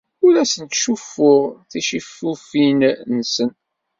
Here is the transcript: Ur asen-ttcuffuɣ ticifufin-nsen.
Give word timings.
Ur 0.25 0.33
asen-ttcuffuɣ 0.43 1.41
ticifufin-nsen. 1.69 3.49